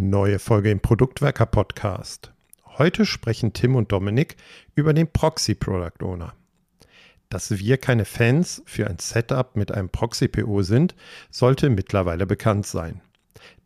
[0.00, 2.32] Neue Folge im Produktwerker Podcast.
[2.64, 4.36] Heute sprechen Tim und Dominik
[4.76, 6.34] über den Proxy Product Owner.
[7.30, 10.94] Dass wir keine Fans für ein Setup mit einem Proxy PO sind,
[11.32, 13.00] sollte mittlerweile bekannt sein.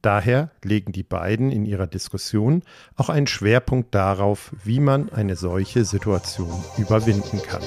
[0.01, 2.63] Daher legen die beiden in ihrer Diskussion
[2.97, 7.63] auch einen Schwerpunkt darauf, wie man eine solche Situation überwinden kann.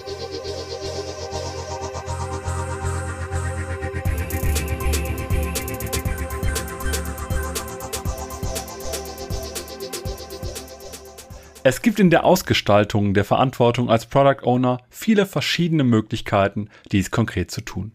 [11.67, 17.49] Es gibt in der Ausgestaltung der Verantwortung als Product Owner viele verschiedene Möglichkeiten, dies konkret
[17.49, 17.91] zu tun.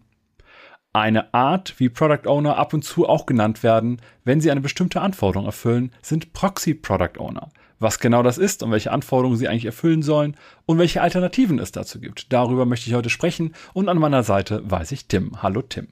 [0.93, 5.01] Eine Art, wie Product Owner ab und zu auch genannt werden, wenn sie eine bestimmte
[5.01, 7.51] Anforderung erfüllen, sind Proxy Product Owner.
[7.79, 11.71] Was genau das ist und welche Anforderungen sie eigentlich erfüllen sollen und welche Alternativen es
[11.71, 12.33] dazu gibt.
[12.33, 15.45] Darüber möchte ich heute sprechen und an meiner Seite weiß ich Tim.
[15.45, 15.87] Hallo Tim.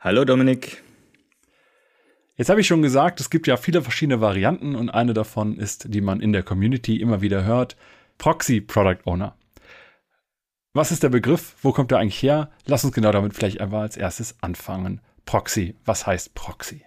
[0.00, 0.82] Hallo Dominik.
[2.36, 5.92] Jetzt habe ich schon gesagt, es gibt ja viele verschiedene Varianten und eine davon ist,
[5.92, 7.76] die man in der Community immer wieder hört,
[8.16, 9.36] Proxy Product Owner.
[10.72, 11.56] Was ist der Begriff?
[11.60, 12.50] Wo kommt er eigentlich her?
[12.64, 15.02] Lass uns genau damit vielleicht einfach als erstes anfangen.
[15.26, 15.76] Proxy.
[15.84, 16.82] Was heißt Proxy?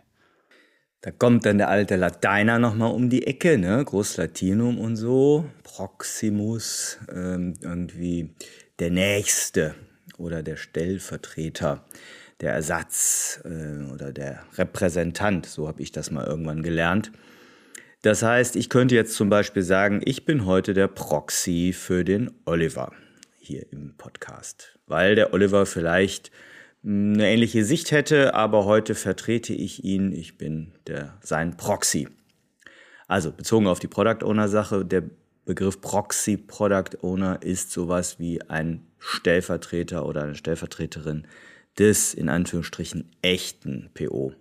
[1.02, 3.86] Da kommt dann der alte Lateiner nochmal um die Ecke, ne?
[3.86, 5.46] Großlatinum und so.
[5.62, 8.34] Proximus, ähm, irgendwie
[8.80, 9.76] der Nächste
[10.18, 11.86] oder der Stellvertreter
[12.42, 17.12] der Ersatz äh, oder der Repräsentant, so habe ich das mal irgendwann gelernt.
[18.02, 22.32] Das heißt, ich könnte jetzt zum Beispiel sagen, ich bin heute der Proxy für den
[22.46, 22.92] Oliver
[23.40, 26.32] hier im Podcast, weil der Oliver vielleicht
[26.84, 32.08] hm, eine ähnliche Sicht hätte, aber heute vertrete ich ihn, ich bin der, sein Proxy.
[33.08, 35.04] Also bezogen auf die Product Owner Sache, der
[35.46, 41.28] Begriff Proxy Product Owner ist sowas wie ein Stellvertreter oder eine Stellvertreterin
[41.80, 44.34] des in Anführungsstrichen echten PO.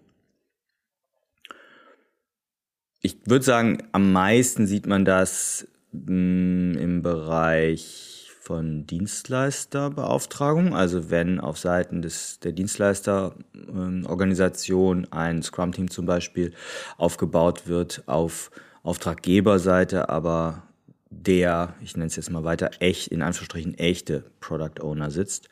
[3.00, 11.10] Ich würde sagen, am meisten sieht man das mh, hm, im Bereich von Dienstleisterbeauftragung, also
[11.10, 16.52] wenn auf Seiten des, der Dienstleisterorganisation äh, ein Scrum-Team zum Beispiel
[16.98, 18.50] aufgebaut wird auf
[18.82, 20.64] Auftraggeberseite, aber
[21.08, 25.48] der, ich nenne es jetzt mal weiter, echt, in Anführungsstrichen echte Product Owner sitzt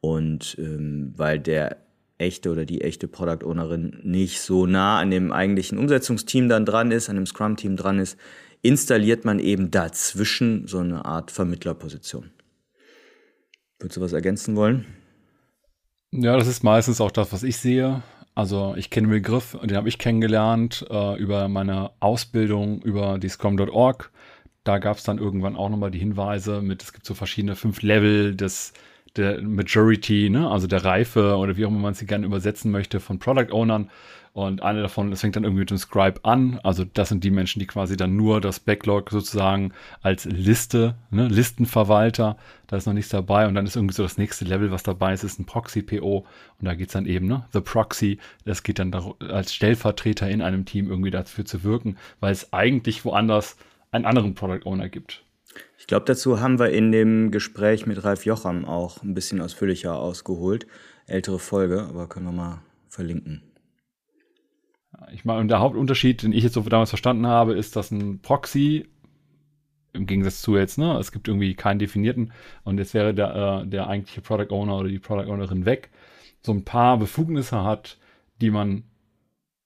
[0.00, 1.78] und ähm, weil der
[2.18, 6.90] echte oder die echte Product Ownerin nicht so nah an dem eigentlichen Umsetzungsteam dann dran
[6.90, 8.18] ist, an dem Scrum-Team dran ist,
[8.62, 12.30] installiert man eben dazwischen so eine Art Vermittlerposition.
[13.78, 14.84] Würdest du was ergänzen wollen?
[16.12, 18.02] Ja, das ist meistens auch das, was ich sehe.
[18.34, 23.28] Also ich kenne den Begriff, den habe ich kennengelernt äh, über meine Ausbildung über die
[23.28, 24.10] Scrum.org.
[24.64, 27.82] Da gab es dann irgendwann auch nochmal die Hinweise mit, es gibt so verschiedene fünf
[27.82, 28.72] Level des
[29.16, 33.00] der Majority, ne, also der Reife oder wie auch immer man sie gerne übersetzen möchte
[33.00, 33.90] von Product Ownern.
[34.32, 36.60] Und eine davon, das fängt dann irgendwie mit dem Scribe an.
[36.62, 39.72] Also das sind die Menschen, die quasi dann nur das Backlog sozusagen
[40.02, 42.36] als Liste, ne, Listenverwalter,
[42.68, 43.48] da ist noch nichts dabei.
[43.48, 46.18] Und dann ist irgendwie so das nächste Level, was dabei ist, ist ein Proxy-PO.
[46.60, 48.94] Und da geht's dann eben, ne, The Proxy, das geht dann
[49.28, 53.56] als Stellvertreter in einem Team irgendwie dafür zu wirken, weil es eigentlich woanders
[53.90, 55.24] einen anderen Product Owner gibt.
[55.90, 59.98] Ich glaube, dazu haben wir in dem Gespräch mit Ralf Jocham auch ein bisschen ausführlicher
[59.98, 60.68] ausgeholt.
[61.08, 63.42] Ältere Folge, aber können wir mal verlinken.
[65.12, 68.88] Ich meine, der Hauptunterschied, den ich jetzt so damals verstanden habe, ist, dass ein Proxy
[69.92, 73.66] im Gegensatz zu jetzt, ne, es gibt irgendwie keinen definierten und jetzt wäre der, äh,
[73.66, 75.90] der eigentliche Product Owner oder die Product Ownerin weg,
[76.40, 77.98] so ein paar Befugnisse hat,
[78.40, 78.84] die man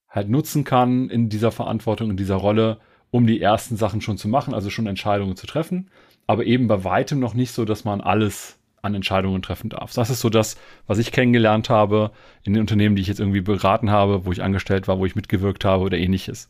[0.09, 2.79] halt nutzen kann in dieser Verantwortung, in dieser Rolle,
[3.11, 5.91] um die ersten Sachen schon zu machen, also schon Entscheidungen zu treffen,
[6.27, 9.93] aber eben bei weitem noch nicht so, dass man alles an Entscheidungen treffen darf.
[9.93, 12.11] Das ist so das, was ich kennengelernt habe
[12.43, 15.15] in den Unternehmen, die ich jetzt irgendwie beraten habe, wo ich angestellt war, wo ich
[15.15, 16.49] mitgewirkt habe oder ähnliches.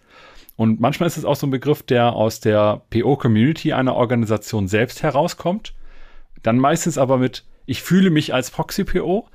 [0.57, 5.03] Und manchmal ist es auch so ein Begriff, der aus der PO-Community einer Organisation selbst
[5.03, 5.73] herauskommt.
[6.43, 9.27] Dann meistens aber mit, ich fühle mich als Proxy-PO.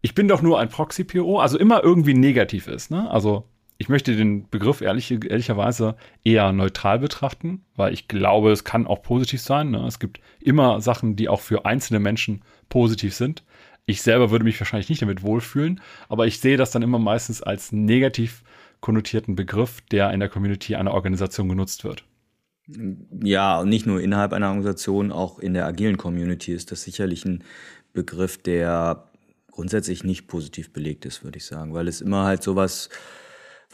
[0.00, 2.90] Ich bin doch nur ein Proxy-PO, also immer irgendwie negativ ist.
[2.90, 3.10] Ne?
[3.10, 3.44] Also
[3.76, 9.02] ich möchte den Begriff ehrlich, ehrlicherweise eher neutral betrachten, weil ich glaube, es kann auch
[9.02, 9.70] positiv sein.
[9.70, 9.84] Ne?
[9.86, 13.42] Es gibt immer Sachen, die auch für einzelne Menschen positiv sind.
[13.86, 17.42] Ich selber würde mich wahrscheinlich nicht damit wohlfühlen, aber ich sehe das dann immer meistens
[17.42, 18.42] als negativ
[18.80, 22.04] konnotierten Begriff, der in der Community einer Organisation genutzt wird.
[23.22, 27.44] Ja, nicht nur innerhalb einer Organisation, auch in der agilen Community ist das sicherlich ein
[27.92, 29.10] Begriff, der
[29.50, 33.23] grundsätzlich nicht positiv belegt ist, würde ich sagen, weil es immer halt sowas was,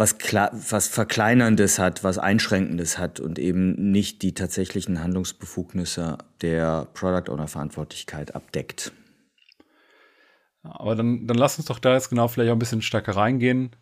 [0.01, 7.49] was Verkleinerndes hat, was Einschränkendes hat und eben nicht die tatsächlichen Handlungsbefugnisse der Product Owner
[7.49, 8.93] Verantwortlichkeit abdeckt.
[10.63, 13.77] Aber dann, dann lass uns doch da jetzt genau vielleicht auch ein bisschen stärker reingehen.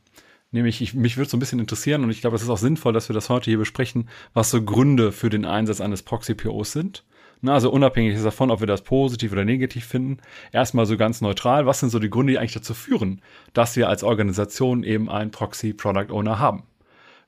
[0.50, 2.93] Nämlich, ich, mich würde so ein bisschen interessieren und ich glaube, es ist auch sinnvoll,
[2.93, 7.05] dass wir das heute hier besprechen, was so Gründe für den Einsatz eines Proxy-POs sind.
[7.40, 10.19] Na, also unabhängig davon, ob wir das positiv oder negativ finden,
[10.52, 13.88] erstmal so ganz neutral, was sind so die Gründe, die eigentlich dazu führen, dass wir
[13.88, 16.64] als Organisation eben einen Proxy-Product Owner haben?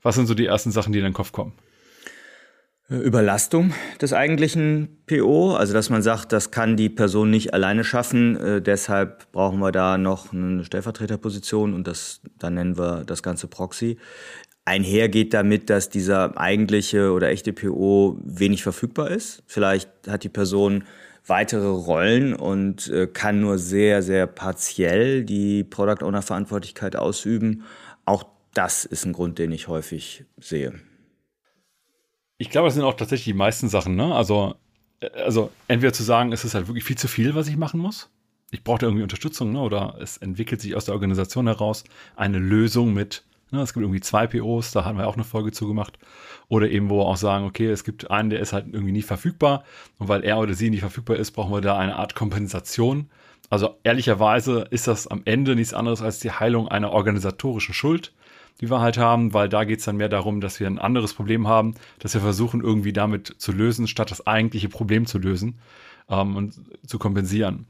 [0.01, 1.53] Was sind so die ersten Sachen, die in den Kopf kommen?
[2.91, 8.35] Überlastung des eigentlichen PO, also dass man sagt, das kann die Person nicht alleine schaffen,
[8.35, 13.47] äh, deshalb brauchen wir da noch eine Stellvertreterposition und das, dann nennen wir das Ganze
[13.47, 13.97] Proxy.
[14.65, 19.43] Einher geht damit, dass dieser eigentliche oder echte PO wenig verfügbar ist.
[19.47, 20.83] Vielleicht hat die Person
[21.25, 27.63] weitere Rollen und äh, kann nur sehr, sehr partiell die Product Owner Verantwortlichkeit ausüben.
[28.05, 28.23] Auch
[28.53, 30.73] das ist ein Grund, den ich häufig sehe.
[32.37, 34.15] Ich glaube, das sind auch tatsächlich die meisten Sachen, ne?
[34.15, 34.55] Also,
[34.99, 37.79] äh, also entweder zu sagen, es ist halt wirklich viel zu viel, was ich machen
[37.79, 38.09] muss.
[38.51, 39.61] Ich brauche da irgendwie Unterstützung, ne?
[39.61, 41.83] Oder es entwickelt sich aus der Organisation heraus
[42.15, 43.61] eine Lösung mit, ne?
[43.61, 45.99] Es gibt irgendwie zwei POs, da haben wir auch eine Folge zugemacht.
[46.47, 49.01] Oder eben, wo wir auch sagen, okay, es gibt einen, der ist halt irgendwie nie
[49.01, 49.63] verfügbar.
[49.97, 53.09] Und weil er oder sie nicht verfügbar ist, brauchen wir da eine Art Kompensation.
[53.49, 58.13] Also ehrlicherweise ist das am Ende nichts anderes als die Heilung einer organisatorischen Schuld
[58.59, 61.13] die wir halt haben, weil da geht es dann mehr darum, dass wir ein anderes
[61.13, 65.59] Problem haben, dass wir versuchen, irgendwie damit zu lösen, statt das eigentliche Problem zu lösen
[66.09, 67.65] ähm, und zu kompensieren.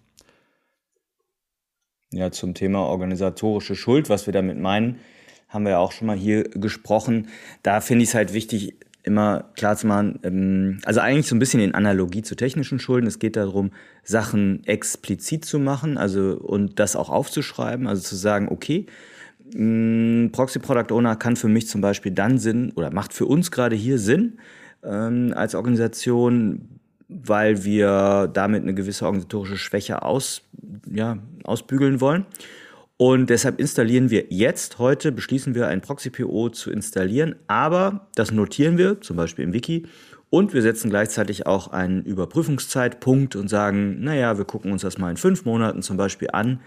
[2.12, 5.00] Ja, zum Thema organisatorische Schuld, was wir damit meinen,
[5.52, 7.28] haben wir ja auch schon mal hier gesprochen.
[7.62, 11.40] Da finde ich es halt wichtig, immer klar zu machen, ähm, also eigentlich so ein
[11.40, 13.08] bisschen in Analogie zu technischen Schulden.
[13.08, 13.72] Es geht darum,
[14.04, 18.86] Sachen explizit zu machen, also und das auch aufzuschreiben, also zu sagen, okay,
[19.54, 23.52] Mm, Proxy Product Owner kann für mich zum Beispiel dann Sinn oder macht für uns
[23.52, 24.38] gerade hier Sinn
[24.84, 30.44] ähm, als Organisation, weil wir damit eine gewisse organisatorische Schwäche aus,
[30.90, 32.26] ja, ausbügeln wollen.
[33.04, 38.78] Und deshalb installieren wir jetzt, heute beschließen wir ein Proxy-PO zu installieren, aber das notieren
[38.78, 39.88] wir, zum Beispiel im Wiki,
[40.30, 45.10] und wir setzen gleichzeitig auch einen Überprüfungszeitpunkt und sagen, naja, wir gucken uns das mal
[45.10, 46.60] in fünf Monaten zum Beispiel an,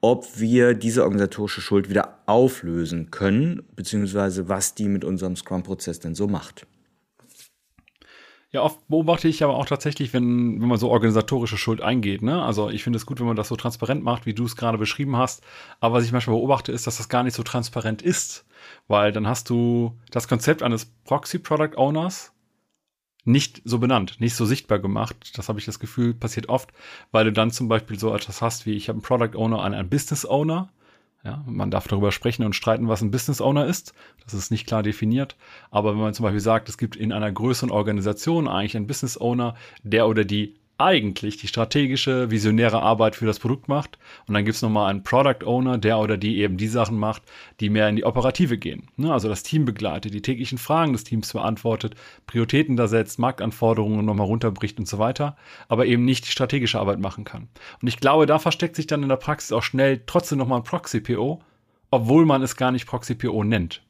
[0.00, 6.16] ob wir diese organisatorische Schuld wieder auflösen können, beziehungsweise was die mit unserem Scrum-Prozess denn
[6.16, 6.66] so macht.
[8.50, 12.22] Ja, oft beobachte ich aber auch tatsächlich, wenn, wenn man so organisatorische Schuld eingeht.
[12.22, 12.42] Ne?
[12.42, 14.78] Also ich finde es gut, wenn man das so transparent macht, wie du es gerade
[14.78, 15.42] beschrieben hast.
[15.80, 18.46] Aber was ich manchmal beobachte, ist, dass das gar nicht so transparent ist.
[18.86, 22.32] Weil dann hast du das Konzept eines Proxy Product Owners
[23.24, 25.32] nicht so benannt, nicht so sichtbar gemacht.
[25.36, 26.70] Das habe ich das Gefühl, passiert oft,
[27.12, 29.74] weil du dann zum Beispiel so etwas hast wie, ich habe einen Product Owner und
[29.74, 30.70] einen Business Owner.
[31.24, 33.92] Ja, man darf darüber sprechen und streiten, was ein Business Owner ist.
[34.24, 35.36] Das ist nicht klar definiert.
[35.70, 39.20] Aber wenn man zum Beispiel sagt, es gibt in einer größeren Organisation eigentlich einen Business
[39.20, 43.98] Owner, der oder die eigentlich die strategische, visionäre Arbeit für das Produkt macht.
[44.26, 47.22] Und dann gibt's nochmal einen Product Owner, der oder die eben die Sachen macht,
[47.58, 48.88] die mehr in die Operative gehen.
[48.96, 49.12] Ne?
[49.12, 51.96] Also das Team begleitet, die täglichen Fragen des Teams beantwortet,
[52.26, 55.36] Prioritäten da setzt, Marktanforderungen nochmal runterbricht und so weiter,
[55.68, 57.48] aber eben nicht die strategische Arbeit machen kann.
[57.82, 60.64] Und ich glaube, da versteckt sich dann in der Praxis auch schnell trotzdem nochmal ein
[60.64, 61.42] Proxy-PO,
[61.90, 63.82] obwohl man es gar nicht Proxy-PO nennt.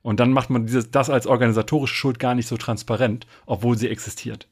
[0.00, 3.88] Und dann macht man dieses, das als organisatorische Schuld gar nicht so transparent, obwohl sie
[3.88, 4.48] existiert.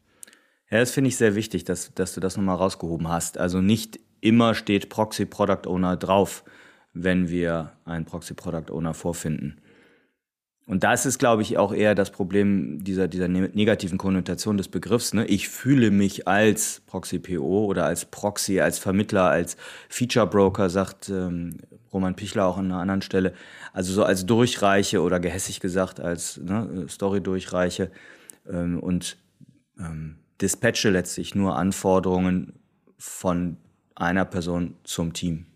[0.70, 3.38] Ja, das finde ich sehr wichtig, dass, dass du das nochmal rausgehoben hast.
[3.38, 6.44] Also nicht immer steht Proxy Product Owner drauf,
[6.92, 9.60] wenn wir einen Proxy Product Owner vorfinden.
[10.68, 14.66] Und das ist, glaube ich, auch eher das Problem dieser, dieser ne-, negativen Konnotation des
[14.66, 15.14] Begriffs.
[15.14, 15.24] Ne?
[15.26, 19.56] Ich fühle mich als Proxy-PO oder als Proxy, als Vermittler, als
[19.88, 21.58] Feature-Broker, sagt ähm,
[21.92, 23.32] Roman Pichler auch an einer anderen Stelle.
[23.72, 27.92] Also so als Durchreiche oder gehässig gesagt als ne, Story-Durchreiche.
[28.50, 29.18] Ähm, und
[29.78, 32.54] ähm, dispatche letztlich nur Anforderungen
[32.98, 33.56] von
[33.94, 35.46] einer Person zum Team.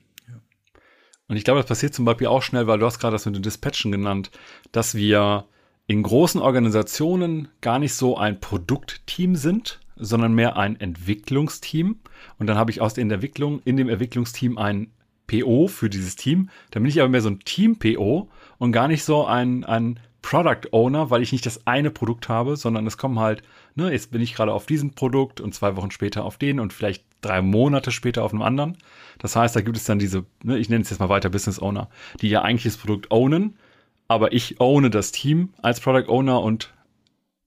[1.28, 3.37] Und ich glaube, das passiert zum Beispiel auch schnell, weil du hast gerade das mit
[3.37, 4.32] den Dispatchen genannt,
[4.72, 5.44] dass wir
[5.87, 12.00] in großen Organisationen gar nicht so ein Produktteam sind, sondern mehr ein Entwicklungsteam.
[12.38, 14.90] Und dann habe ich aus der Entwicklung in dem Entwicklungsteam ein
[15.28, 16.50] PO für dieses Team.
[16.72, 20.72] Dann bin ich aber mehr so ein Team-PO und gar nicht so ein, ein Product
[20.72, 23.42] Owner, weil ich nicht das eine Produkt habe, sondern es kommen halt,
[23.80, 26.72] ne, jetzt bin ich gerade auf diesem Produkt und zwei Wochen später auf den und
[26.72, 28.76] vielleicht drei Monate später auf einem anderen.
[29.18, 31.60] Das heißt, da gibt es dann diese, ne, ich nenne es jetzt mal weiter Business
[31.60, 31.88] Owner,
[32.20, 33.56] die ja eigentlich das Produkt ownen,
[34.06, 36.72] aber ich owne das Team als Product Owner und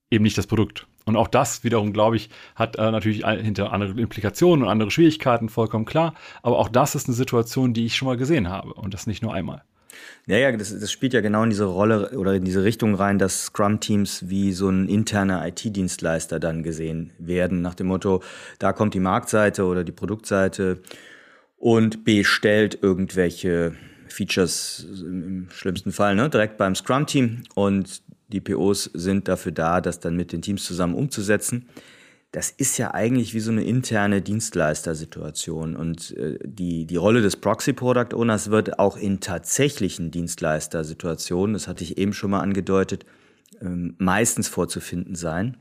[0.09, 0.87] eben nicht das Produkt.
[1.05, 5.49] Und auch das wiederum, glaube ich, hat äh, natürlich hinter andere Implikationen und andere Schwierigkeiten,
[5.49, 6.13] vollkommen klar.
[6.41, 9.21] Aber auch das ist eine Situation, die ich schon mal gesehen habe und das nicht
[9.21, 9.63] nur einmal.
[10.25, 13.19] Ja, ja, das, das spielt ja genau in diese Rolle oder in diese Richtung rein,
[13.19, 18.23] dass Scrum-Teams wie so ein interner IT-Dienstleister dann gesehen werden, nach dem Motto,
[18.59, 20.79] da kommt die Marktseite oder die Produktseite
[21.57, 23.73] und bestellt irgendwelche
[24.07, 29.99] Features im schlimmsten Fall ne, direkt beim Scrum-Team und die POs sind dafür da, das
[29.99, 31.67] dann mit den Teams zusammen umzusetzen.
[32.33, 37.37] Das ist ja eigentlich wie so eine interne Dienstleistersituation und äh, die, die Rolle des
[37.37, 43.05] Proxy Product Owners wird auch in tatsächlichen Dienstleistersituationen, das hatte ich eben schon mal angedeutet,
[43.61, 45.57] ähm, meistens vorzufinden sein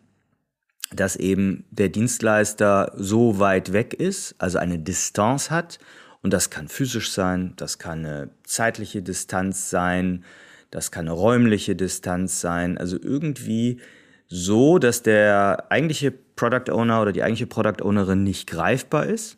[0.95, 5.79] dass eben der Dienstleister so weit weg ist, also eine Distanz hat.
[6.23, 10.25] Und das kann physisch sein, das kann eine zeitliche Distanz sein,
[10.71, 12.79] das kann eine räumliche Distanz sein.
[12.79, 13.81] Also irgendwie
[14.35, 19.37] so, dass der eigentliche Product Owner oder die eigentliche Product Ownerin nicht greifbar ist.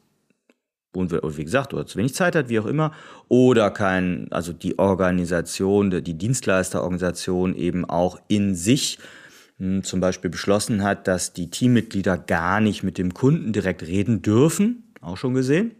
[0.94, 2.92] Und wie gesagt, oder zu wenig Zeit hat, wie auch immer,
[3.26, 9.00] oder kein, also die Organisation, die Dienstleisterorganisation eben auch in sich
[9.58, 14.22] hm, zum Beispiel beschlossen hat, dass die Teammitglieder gar nicht mit dem Kunden direkt reden
[14.22, 15.74] dürfen, auch schon gesehen.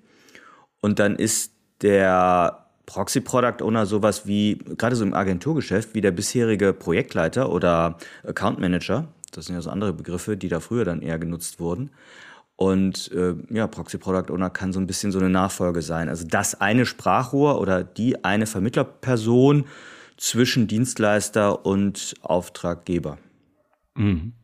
[0.81, 1.53] Und dann ist
[1.83, 7.99] der Proxy Product Owner sowas wie, gerade so im Agenturgeschäft, wie der bisherige Projektleiter oder
[8.27, 9.09] Account Manager.
[9.33, 11.91] Das sind ja so andere Begriffe, die da früher dann eher genutzt wurden.
[12.57, 16.09] Und äh, ja, Proxy Product Owner kann so ein bisschen so eine Nachfolge sein.
[16.09, 19.65] Also das eine Sprachrohr oder die eine Vermittlerperson
[20.17, 23.19] zwischen Dienstleister und Auftraggeber.
[23.97, 24.35] Mhm.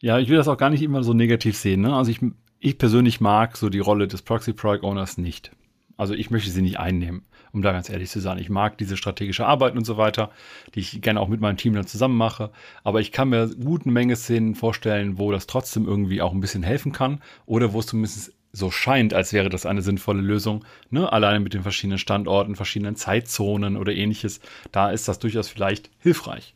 [0.00, 1.80] Ja, ich will das auch gar nicht immer so negativ sehen.
[1.80, 1.94] Ne?
[1.94, 2.20] Also ich,
[2.58, 5.52] ich persönlich mag so die Rolle des Proxy Product Owners nicht.
[5.96, 8.38] Also ich möchte sie nicht einnehmen, um da ganz ehrlich zu sein.
[8.38, 10.30] Ich mag diese strategische Arbeit und so weiter,
[10.74, 12.50] die ich gerne auch mit meinem Team dann zusammen mache.
[12.84, 16.40] Aber ich kann mir gut eine Menge Szenen vorstellen, wo das trotzdem irgendwie auch ein
[16.40, 20.64] bisschen helfen kann oder wo es zumindest so scheint, als wäre das eine sinnvolle Lösung.
[20.90, 21.10] Ne?
[21.10, 24.40] Alleine mit den verschiedenen Standorten, verschiedenen Zeitzonen oder ähnliches.
[24.72, 26.54] Da ist das durchaus vielleicht hilfreich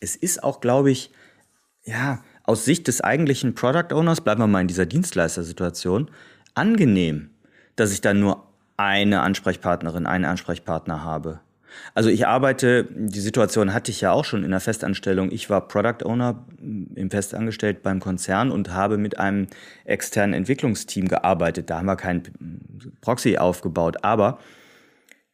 [0.00, 1.10] es ist auch, glaube ich,
[1.84, 6.10] ja, aus Sicht des eigentlichen Product Owners, bleiben wir mal in dieser Dienstleistersituation,
[6.54, 7.30] angenehm,
[7.76, 8.42] dass ich dann nur
[8.76, 11.40] eine Ansprechpartnerin, einen Ansprechpartner habe.
[11.94, 15.30] Also ich arbeite, die Situation hatte ich ja auch schon in der Festanstellung.
[15.30, 19.46] Ich war Product Owner im Festangestellt beim Konzern und habe mit einem
[19.84, 21.70] externen Entwicklungsteam gearbeitet.
[21.70, 22.22] Da haben wir kein
[23.00, 24.38] Proxy aufgebaut, aber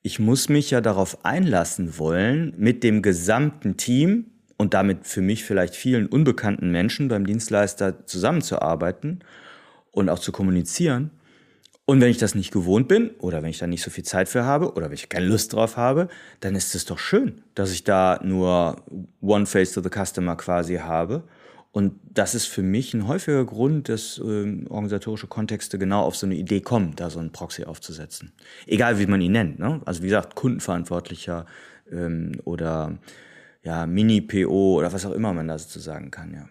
[0.03, 5.45] ich muss mich ja darauf einlassen wollen, mit dem gesamten Team und damit für mich
[5.45, 9.21] vielleicht vielen unbekannten Menschen beim Dienstleister zusammenzuarbeiten
[9.93, 11.11] und auch zu kommunizieren.
[11.93, 14.27] Und wenn ich das nicht gewohnt bin oder wenn ich da nicht so viel Zeit
[14.27, 16.09] für habe oder wenn ich keine Lust drauf habe,
[16.41, 18.77] dann ist es doch schön, dass ich da nur
[19.21, 21.23] One Face to the Customer quasi habe.
[21.71, 26.25] Und das ist für mich ein häufiger Grund, dass äh, organisatorische Kontexte genau auf so
[26.25, 28.33] eine Idee kommen, da so einen Proxy aufzusetzen.
[28.67, 29.59] Egal wie man ihn nennt.
[29.59, 29.83] Ne?
[29.85, 31.45] Also wie gesagt, Kundenverantwortlicher
[31.91, 32.97] ähm, oder
[33.65, 36.49] ja, Mini-PO oder was auch immer man da sozusagen kann, ja.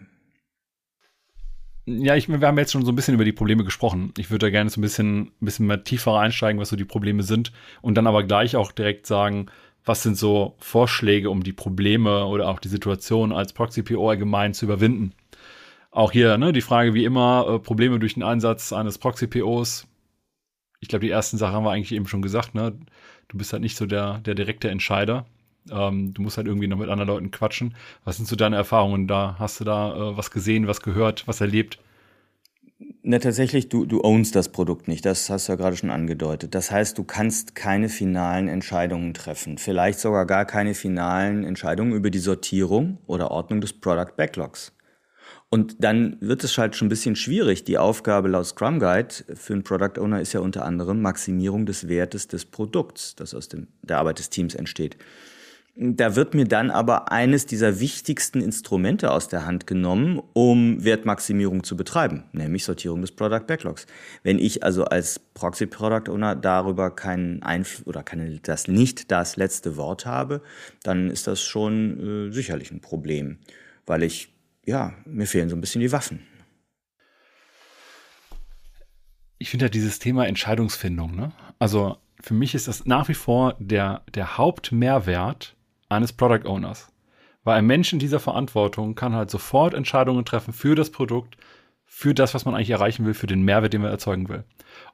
[1.84, 4.14] Ja, ich, wir haben jetzt schon so ein bisschen über die Probleme gesprochen.
[4.16, 6.84] Ich würde da gerne so ein bisschen, ein bisschen mehr tiefer einsteigen, was so die
[6.84, 9.46] Probleme sind und dann aber gleich auch direkt sagen,
[9.84, 14.66] was sind so Vorschläge, um die Probleme oder auch die Situation als Proxy-PO allgemein zu
[14.66, 15.12] überwinden.
[15.90, 19.88] Auch hier, ne, die Frage wie immer, äh, Probleme durch den Einsatz eines Proxy-POs.
[20.80, 22.78] Ich glaube, die ersten Sachen haben wir eigentlich eben schon gesagt, ne?
[23.28, 25.26] Du bist halt nicht so der, der direkte Entscheider.
[25.70, 27.74] Ähm, du musst halt irgendwie noch mit anderen Leuten quatschen.
[28.04, 29.36] Was sind so deine Erfahrungen da?
[29.38, 31.78] Hast du da äh, was gesehen, was gehört, was erlebt?
[33.04, 35.04] Na, tatsächlich, du, du ownst das Produkt nicht.
[35.04, 36.54] Das hast du ja gerade schon angedeutet.
[36.54, 39.58] Das heißt, du kannst keine finalen Entscheidungen treffen.
[39.58, 44.72] Vielleicht sogar gar keine finalen Entscheidungen über die Sortierung oder Ordnung des Product Backlogs.
[45.48, 47.64] Und dann wird es halt schon ein bisschen schwierig.
[47.64, 51.88] Die Aufgabe laut Scrum Guide für einen Product Owner ist ja unter anderem Maximierung des
[51.88, 54.96] Wertes des Produkts, das aus dem, der Arbeit des Teams entsteht.
[55.74, 61.64] Da wird mir dann aber eines dieser wichtigsten Instrumente aus der Hand genommen, um Wertmaximierung
[61.64, 63.86] zu betreiben, nämlich Sortierung des Product Backlogs.
[64.22, 69.36] Wenn ich also als Proxy Product Owner darüber keinen Einfluss oder keine, das nicht das
[69.36, 70.42] letzte Wort habe,
[70.82, 73.38] dann ist das schon äh, sicherlich ein Problem,
[73.86, 74.28] weil ich,
[74.66, 76.20] ja, mir fehlen so ein bisschen die Waffen.
[79.38, 81.32] Ich finde ja dieses Thema Entscheidungsfindung, ne?
[81.58, 85.56] Also für mich ist das nach wie vor der, der Hauptmehrwert
[85.92, 86.92] eines Product Owners.
[87.44, 91.36] Weil ein Mensch in dieser Verantwortung kann halt sofort Entscheidungen treffen für das Produkt,
[91.84, 94.44] für das, was man eigentlich erreichen will, für den Mehrwert, den man erzeugen will.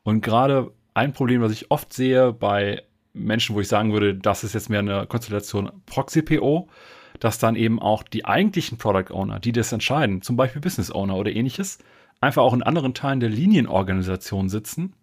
[0.03, 4.45] Und gerade ein Problem, was ich oft sehe bei Menschen, wo ich sagen würde, das
[4.45, 6.69] ist jetzt mehr eine Konstellation Proxy-PO,
[7.21, 11.17] dass dann eben auch die eigentlichen Product Owner, die das entscheiden, zum Beispiel Business Owner
[11.17, 11.79] oder ähnliches,
[12.21, 14.95] einfach auch in anderen Teilen der Linienorganisation sitzen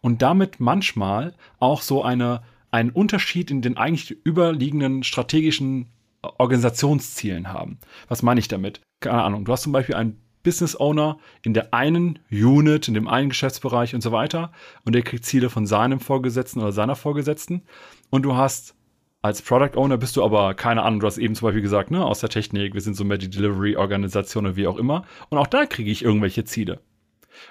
[0.00, 2.42] und damit manchmal auch so eine
[2.74, 5.86] einen Unterschied in den eigentlich überliegenden strategischen
[6.22, 7.78] Organisationszielen haben.
[8.08, 8.80] Was meine ich damit?
[8.98, 9.44] Keine Ahnung.
[9.44, 13.94] Du hast zum Beispiel ein Business Owner in der einen Unit, in dem einen Geschäftsbereich
[13.94, 14.50] und so weiter.
[14.84, 17.62] Und der kriegt Ziele von seinem Vorgesetzten oder seiner Vorgesetzten.
[18.10, 18.74] Und du hast
[19.22, 22.04] als Product Owner bist du aber, keine Ahnung, du hast eben zum Beispiel gesagt, ne,
[22.04, 25.04] aus der Technik, wir sind so mehr die Delivery-Organisation oder wie auch immer.
[25.30, 26.80] Und auch da kriege ich irgendwelche Ziele.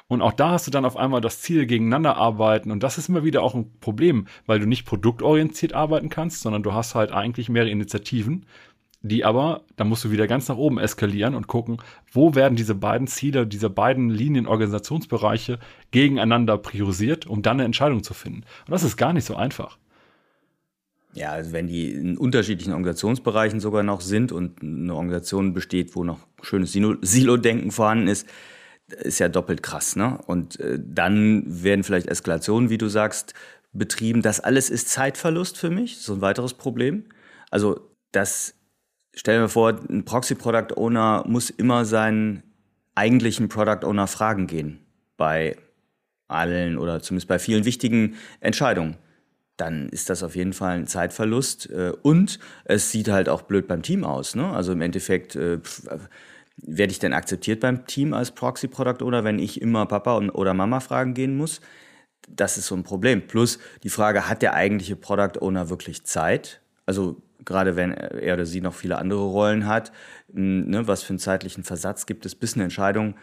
[0.07, 2.71] Und auch da hast du dann auf einmal das Ziel gegeneinander arbeiten.
[2.71, 6.63] Und das ist immer wieder auch ein Problem, weil du nicht produktorientiert arbeiten kannst, sondern
[6.63, 8.45] du hast halt eigentlich mehrere Initiativen,
[9.01, 11.77] die aber, da musst du wieder ganz nach oben eskalieren und gucken,
[12.11, 15.59] wo werden diese beiden Ziele, diese beiden Linien-Organisationsbereiche
[15.91, 18.43] gegeneinander priorisiert, um dann eine Entscheidung zu finden.
[18.65, 19.77] Und das ist gar nicht so einfach.
[21.15, 26.03] Ja, also wenn die in unterschiedlichen Organisationsbereichen sogar noch sind und eine Organisation besteht, wo
[26.03, 28.27] noch schönes Silo-Denken vorhanden ist,
[28.87, 30.19] ist ja doppelt krass, ne?
[30.25, 33.33] Und äh, dann werden vielleicht Eskalationen, wie du sagst,
[33.71, 34.21] betrieben.
[34.21, 37.05] Das alles ist Zeitverlust für mich, so ein weiteres Problem.
[37.49, 38.55] Also das,
[39.13, 42.43] stell mir vor, ein Proxy-Product Owner muss immer seinen
[42.95, 44.85] eigentlichen Product Owner fragen gehen
[45.17, 45.57] bei
[46.27, 48.97] allen oder zumindest bei vielen wichtigen Entscheidungen
[49.57, 51.69] dann ist das auf jeden Fall ein Zeitverlust.
[51.69, 54.35] Äh, und es sieht halt auch blöd beim Team aus.
[54.35, 54.49] Ne?
[54.51, 55.59] Also im Endeffekt äh,
[56.57, 60.79] werde ich denn akzeptiert beim Team als Proxy-Product oder wenn ich immer Papa oder Mama
[60.79, 61.61] fragen gehen muss?
[62.29, 63.27] Das ist so ein Problem.
[63.27, 66.61] Plus die Frage, hat der eigentliche Product Owner wirklich Zeit?
[66.85, 69.91] Also gerade wenn er oder sie noch viele andere Rollen hat,
[70.29, 73.15] ne, was für einen zeitlichen Versatz gibt es, bis eine Entscheidung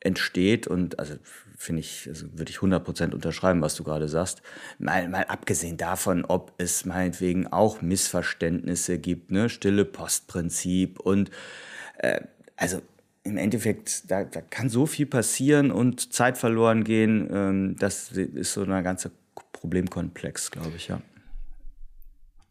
[0.00, 1.14] entsteht und also
[1.56, 4.42] finde ich, also würde ich 100% unterschreiben, was du gerade sagst.
[4.78, 11.30] Mal, mal abgesehen davon, ob es meinetwegen auch Missverständnisse gibt, ne, stille Postprinzip und
[11.98, 12.20] äh,
[12.56, 12.80] also
[13.22, 17.28] im Endeffekt, da, da kann so viel passieren und Zeit verloren gehen.
[17.32, 19.10] Ähm, das ist so ein ganzer
[19.52, 21.00] Problemkomplex, glaube ich, ja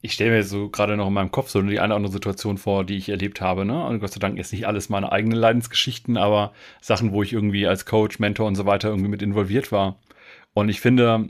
[0.06, 2.60] ich stelle mir so gerade noch in meinem Kopf so die eine oder andere Situation
[2.60, 3.66] vor, die ich erlebt habe.
[3.66, 3.84] Ne?
[3.86, 7.66] Und Gott sei Dank ist nicht alles meine eigenen Leidensgeschichten, aber Sachen, wo ich irgendwie
[7.66, 9.98] als Coach, Mentor und so weiter irgendwie mit involviert war.
[10.54, 11.30] Und ich finde,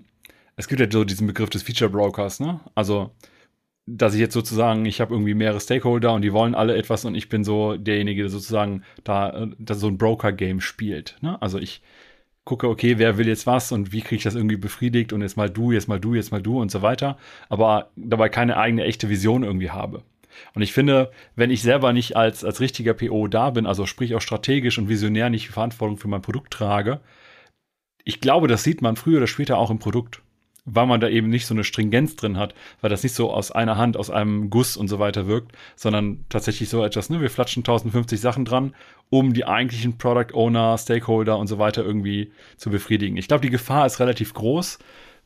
[0.57, 2.59] es gibt ja so diesen Begriff des Feature Brokers, ne?
[2.75, 3.11] Also,
[3.87, 7.15] dass ich jetzt sozusagen, ich habe irgendwie mehrere Stakeholder und die wollen alle etwas und
[7.15, 11.17] ich bin so derjenige, der sozusagen da, äh, da so ein Broker-Game spielt.
[11.21, 11.39] Ne?
[11.41, 11.81] Also ich
[12.45, 15.37] gucke, okay, wer will jetzt was und wie kriege ich das irgendwie befriedigt und jetzt
[15.37, 17.17] mal du, jetzt mal du, jetzt mal du und so weiter,
[17.49, 20.03] aber dabei keine eigene echte Vision irgendwie habe.
[20.53, 24.15] Und ich finde, wenn ich selber nicht als, als richtiger PO da bin, also sprich
[24.15, 27.01] auch strategisch und visionär nicht Verantwortung für mein Produkt trage,
[28.03, 30.21] ich glaube, das sieht man früher oder später auch im Produkt
[30.65, 33.51] weil man da eben nicht so eine Stringenz drin hat, weil das nicht so aus
[33.51, 37.29] einer Hand, aus einem Guss und so weiter wirkt, sondern tatsächlich so etwas, ne, wir
[37.29, 38.73] flatschen 1050 Sachen dran,
[39.11, 43.17] um die eigentlichen Product Owner, Stakeholder und so weiter irgendwie zu befriedigen.
[43.17, 44.79] Ich glaube, die Gefahr ist relativ groß,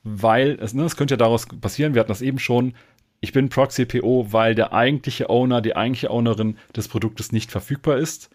[0.03, 2.73] weil es, ne, es könnte ja daraus passieren, wir hatten das eben schon,
[3.21, 7.97] ich bin Proxy PO, weil der eigentliche Owner, die eigentliche Ownerin des Produktes nicht verfügbar
[7.97, 8.29] ist.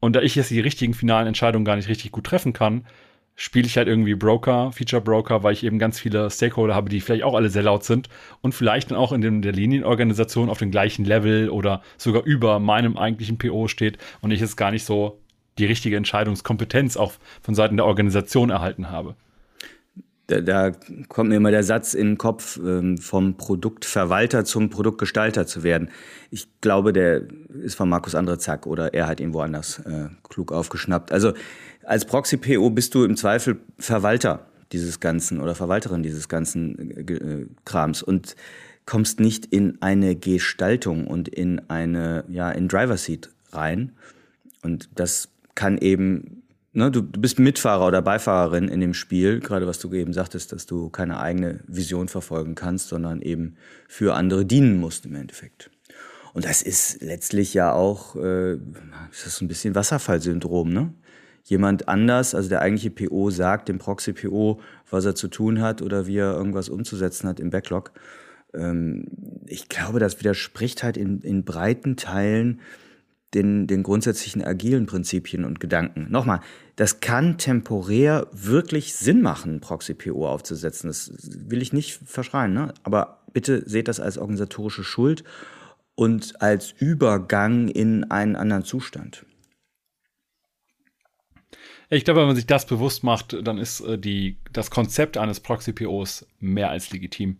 [0.00, 2.86] Und da ich jetzt die richtigen finalen Entscheidungen gar nicht richtig gut treffen kann,
[3.36, 7.00] spiele ich halt irgendwie Broker, Feature Broker, weil ich eben ganz viele Stakeholder habe, die
[7.00, 8.08] vielleicht auch alle sehr laut sind
[8.40, 12.58] und vielleicht dann auch in dem, der Linienorganisation auf dem gleichen Level oder sogar über
[12.58, 15.20] meinem eigentlichen PO steht und ich jetzt gar nicht so
[15.58, 19.14] die richtige Entscheidungskompetenz auch von Seiten der Organisation erhalten habe.
[20.28, 20.72] Da, da
[21.08, 25.90] kommt mir immer der Satz in den Kopf, ähm, vom Produktverwalter zum Produktgestalter zu werden.
[26.30, 27.22] Ich glaube, der
[27.62, 31.12] ist von Markus Andrezak oder er hat ihn woanders äh, klug aufgeschnappt.
[31.12, 31.32] Also
[31.86, 37.46] als Proxy-PO bist du im Zweifel Verwalter dieses Ganzen oder Verwalterin dieses ganzen äh, äh,
[37.64, 38.34] Krams und
[38.84, 43.92] kommst nicht in eine Gestaltung und in eine, ja, in Driver Seat rein.
[44.62, 49.66] Und das kann eben, ne, du, du bist Mitfahrer oder Beifahrerin in dem Spiel, gerade
[49.66, 53.56] was du eben sagtest, dass du keine eigene Vision verfolgen kannst, sondern eben
[53.88, 55.70] für andere dienen musst im Endeffekt.
[56.32, 58.58] Und das ist letztlich ja auch, äh,
[59.10, 60.92] das ist ein bisschen Wasserfallsyndrom, ne?
[61.46, 66.06] Jemand anders, also der eigentliche PO, sagt dem Proxy-PO, was er zu tun hat oder
[66.06, 67.92] wie er irgendwas umzusetzen hat im Backlog.
[68.52, 69.06] Ähm,
[69.46, 72.60] ich glaube, das widerspricht halt in, in breiten Teilen
[73.32, 76.08] den, den grundsätzlichen agilen Prinzipien und Gedanken.
[76.10, 76.40] Nochmal,
[76.74, 80.88] das kann temporär wirklich Sinn machen, Proxy-PO aufzusetzen.
[80.88, 82.74] Das will ich nicht verschreien, ne?
[82.82, 85.22] aber bitte seht das als organisatorische Schuld
[85.94, 89.24] und als Übergang in einen anderen Zustand.
[91.88, 95.40] Ich glaube, wenn man sich das bewusst macht, dann ist äh, die, das Konzept eines
[95.40, 97.38] Proxy-POs mehr als legitim.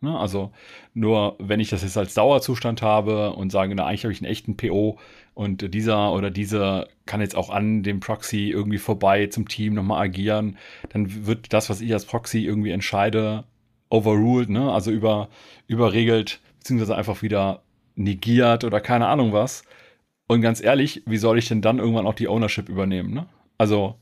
[0.00, 0.16] Ne?
[0.16, 0.52] Also
[0.94, 4.30] nur wenn ich das jetzt als Dauerzustand habe und sage, na, eigentlich habe ich einen
[4.30, 4.98] echten PO
[5.34, 10.02] und dieser oder diese kann jetzt auch an dem Proxy irgendwie vorbei zum Team nochmal
[10.04, 10.56] agieren,
[10.90, 13.44] dann wird das, was ich als Proxy irgendwie entscheide,
[13.90, 14.72] overruled, ne?
[14.72, 15.28] also über,
[15.66, 17.62] überregelt, beziehungsweise einfach wieder
[17.96, 19.64] negiert oder keine Ahnung was.
[20.28, 23.14] Und ganz ehrlich, wie soll ich denn dann irgendwann auch die Ownership übernehmen?
[23.14, 23.26] Ne?
[23.58, 23.96] Also,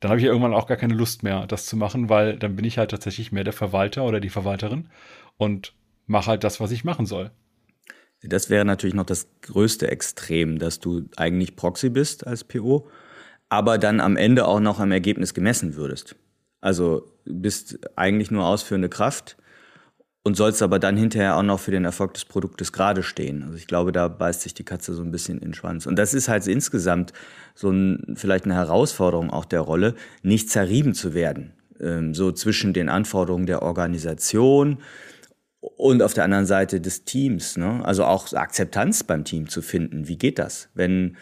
[0.00, 2.64] dann habe ich irgendwann auch gar keine Lust mehr, das zu machen, weil dann bin
[2.64, 4.88] ich halt tatsächlich mehr der Verwalter oder die Verwalterin
[5.36, 5.74] und
[6.06, 7.32] mache halt das, was ich machen soll.
[8.22, 12.88] Das wäre natürlich noch das größte Extrem, dass du eigentlich Proxy bist als PO,
[13.48, 16.16] aber dann am Ende auch noch am Ergebnis gemessen würdest.
[16.60, 19.36] Also bist eigentlich nur ausführende Kraft
[20.28, 23.42] und sollst aber dann hinterher auch noch für den Erfolg des Produktes gerade stehen.
[23.42, 25.86] Also ich glaube, da beißt sich die Katze so ein bisschen in den Schwanz.
[25.86, 27.12] Und das ist halt insgesamt
[27.54, 31.54] so ein, vielleicht eine Herausforderung auch der Rolle, nicht zerrieben zu werden.
[31.80, 34.78] Ähm, so zwischen den Anforderungen der Organisation,
[35.60, 37.84] und auf der anderen Seite des Teams, ne?
[37.84, 40.06] also auch Akzeptanz beim Team zu finden.
[40.06, 41.16] Wie geht das, wenn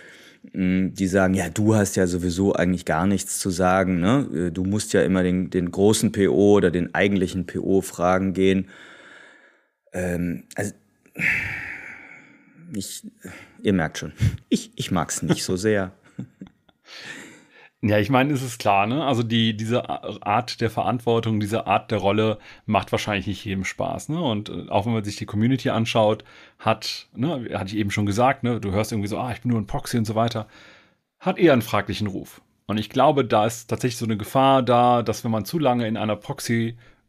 [0.52, 4.28] hm, die sagen, ja, du hast ja sowieso eigentlich gar nichts zu sagen, ne?
[4.34, 8.68] Äh, du musst ja immer den, den großen PO oder den eigentlichen PO fragen gehen.
[9.96, 10.74] Ähm, also,
[12.74, 13.02] ich,
[13.62, 14.12] ihr merkt schon,
[14.50, 15.92] ich, ich mag es nicht so sehr.
[17.80, 19.04] Ja, ich meine, es ist klar, ne?
[19.04, 24.10] Also die, diese Art der Verantwortung, diese Art der Rolle macht wahrscheinlich nicht jedem Spaß,
[24.10, 24.20] ne?
[24.20, 26.24] Und äh, auch wenn man sich die Community anschaut,
[26.58, 29.50] hat, ne, hatte ich eben schon gesagt, ne, du hörst irgendwie so, ah, ich bin
[29.52, 30.46] nur ein Proxy und so weiter,
[31.20, 32.42] hat eher einen fraglichen Ruf.
[32.66, 35.86] Und ich glaube, da ist tatsächlich so eine Gefahr da, dass wenn man zu lange
[35.86, 36.16] in einer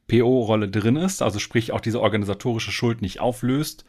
[0.08, 3.86] Proxy-PO-Rolle drin ist, also sprich auch diese organisatorische Schuld nicht auflöst,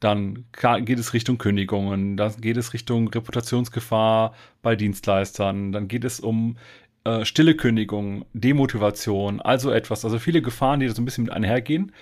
[0.00, 6.20] dann geht es Richtung Kündigungen, dann geht es Richtung Reputationsgefahr bei Dienstleistern, dann geht es
[6.20, 6.58] um
[7.04, 11.32] äh, stille Kündigung, Demotivation, also etwas, also viele Gefahren, die da so ein bisschen mit
[11.32, 11.92] einhergehen,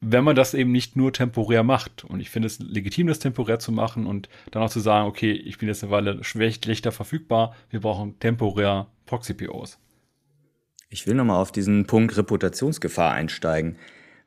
[0.00, 2.04] wenn man das eben nicht nur temporär macht.
[2.04, 5.32] Und ich finde es legitim, das temporär zu machen und dann auch zu sagen, okay,
[5.32, 9.78] ich bin jetzt eine Weile schlechter verfügbar, wir brauchen temporär Proxy-POs.
[10.92, 13.76] Ich will nochmal auf diesen Punkt Reputationsgefahr einsteigen.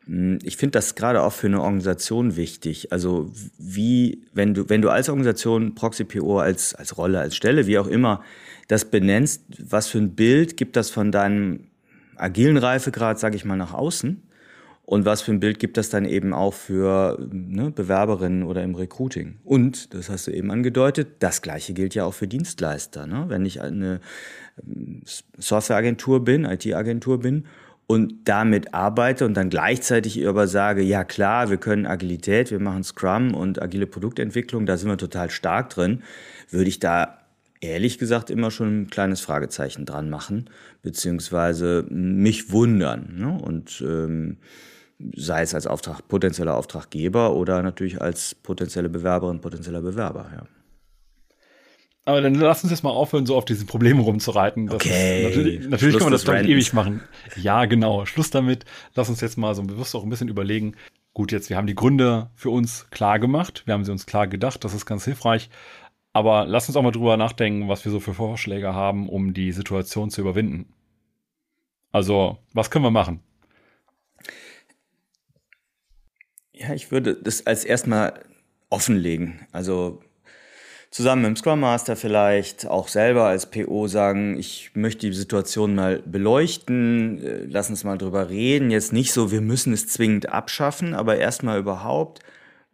[0.08, 2.91] Hm, ich finde das gerade auch für eine Organisation wichtig.
[2.91, 7.78] Also wie, wenn du, wenn du als Organisation Proxy-PO als, als Rolle, als Stelle, wie
[7.78, 8.23] auch immer,
[8.67, 11.67] das benennst, was für ein Bild gibt das von deinem
[12.15, 14.23] agilen Reifegrad, sage ich mal, nach außen?
[14.88, 18.75] Und was für ein Bild gibt das dann eben auch für ne, Bewerberinnen oder im
[18.75, 19.38] Recruiting?
[19.43, 23.08] Und, das hast du eben angedeutet, das Gleiche gilt ja auch für Dienstleister.
[23.08, 23.25] Ne?
[23.28, 23.99] Wenn ich eine
[25.37, 27.45] Softwareagentur bin, IT-Agentur bin
[27.87, 32.83] und damit arbeite und dann gleichzeitig aber sage, ja klar, wir können Agilität, wir machen
[32.83, 36.01] Scrum und agile Produktentwicklung, da sind wir total stark drin,
[36.49, 37.19] würde ich da
[37.61, 40.49] ehrlich gesagt immer schon ein kleines Fragezeichen dran machen,
[40.81, 43.15] beziehungsweise mich wundern.
[43.17, 43.39] Ne?
[43.41, 44.37] Und ähm,
[45.15, 50.31] sei es als Auftrag, potenzieller Auftraggeber oder natürlich als potenzielle Bewerberin, potenzieller Bewerber.
[50.33, 50.43] Ja.
[52.07, 54.67] Aber dann lass uns jetzt mal aufhören, so auf diesen Problemen rumzureiten.
[54.67, 55.23] Das okay.
[55.23, 57.01] Natürlich, natürlich kann man das dann ewig machen.
[57.35, 58.05] Ja, genau.
[58.05, 58.63] Schluss damit.
[58.93, 60.75] Lass uns jetzt mal so bewusst auch ein bisschen überlegen.
[61.15, 63.63] Gut, jetzt, wir haben die Gründe für uns klar gemacht.
[63.65, 64.63] Wir haben sie uns klar gedacht.
[64.63, 65.49] Das ist ganz hilfreich.
[66.13, 69.51] Aber lass uns auch mal drüber nachdenken, was wir so für Vorschläge haben, um die
[69.51, 70.71] Situation zu überwinden.
[71.91, 73.21] Also, was können wir machen?
[76.53, 78.23] Ja, ich würde das als erstmal
[78.69, 79.39] offenlegen.
[79.51, 80.01] Also
[80.95, 85.75] zusammen mit dem Scrum Master vielleicht auch selber als PO sagen, ich möchte die Situation
[85.75, 88.71] mal beleuchten, äh, lass uns mal drüber reden.
[88.71, 92.21] Jetzt nicht so, wir müssen es zwingend abschaffen, aber erstmal überhaupt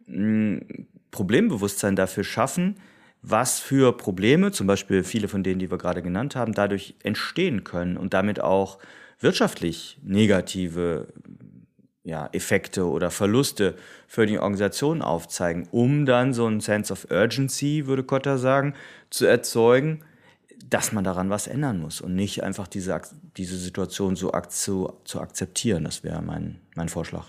[0.06, 2.76] mh, hm, Problembewusstsein dafür schaffen,
[3.22, 7.64] was für Probleme, zum Beispiel viele von denen, die wir gerade genannt haben, dadurch entstehen
[7.64, 8.78] können und damit auch
[9.18, 11.08] wirtschaftlich negative
[12.04, 13.76] ja, Effekte oder Verluste
[14.08, 18.74] für die Organisation aufzeigen, um dann so ein Sense of Urgency, würde Kotter sagen,
[19.10, 20.04] zu erzeugen,
[20.68, 23.00] dass man daran was ändern muss und nicht einfach diese,
[23.36, 25.84] diese Situation so zu, zu akzeptieren.
[25.84, 27.26] Das wäre mein, mein Vorschlag.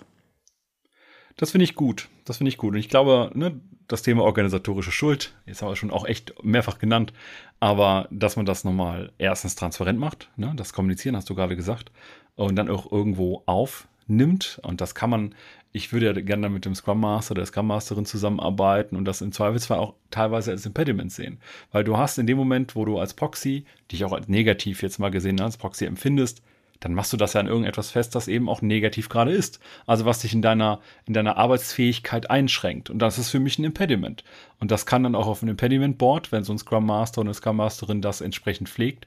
[1.36, 2.09] Das finde ich gut.
[2.25, 2.73] Das finde ich gut.
[2.73, 6.79] Und ich glaube, ne, das Thema organisatorische Schuld, jetzt haben wir schon auch echt mehrfach
[6.79, 7.13] genannt,
[7.59, 11.91] aber dass man das nochmal erstens transparent macht, ne, das Kommunizieren hast du gerade gesagt,
[12.36, 14.59] und dann auch irgendwo auf nimmt.
[14.63, 15.35] Und das kann man,
[15.71, 19.21] ich würde ja gerne mit dem Scrum Master oder der Scrum Masterin zusammenarbeiten und das
[19.21, 21.39] im Zweifelsfall auch teilweise als Impediment sehen.
[21.71, 24.99] Weil du hast in dem Moment, wo du als Proxy, dich auch als negativ jetzt
[24.99, 26.41] mal gesehen als Proxy empfindest,
[26.83, 29.59] dann machst du das ja an irgendetwas fest, das eben auch negativ gerade ist.
[29.85, 32.89] Also was dich in deiner, in deiner Arbeitsfähigkeit einschränkt.
[32.89, 34.23] Und das ist für mich ein Impediment.
[34.59, 37.29] Und das kann dann auch auf ein Impediment Board, wenn so ein Scrum Master oder
[37.29, 39.05] eine Scrum Masterin das entsprechend pflegt.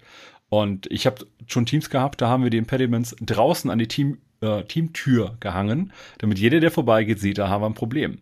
[0.49, 4.19] Und ich habe schon Teams gehabt, da haben wir die Impediments draußen an die Team
[4.47, 8.19] äh, Teamtür gehangen, damit jeder, der vorbeigeht, sieht, da haben wir ein Problem.